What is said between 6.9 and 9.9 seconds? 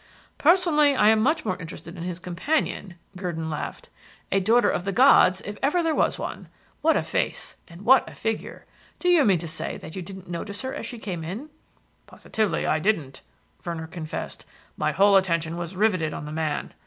a face, and what a figure! Do you mean to say